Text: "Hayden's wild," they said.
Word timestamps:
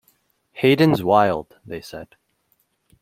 "Hayden's 0.53 1.03
wild," 1.03 1.57
they 1.63 1.79
said. 1.79 2.15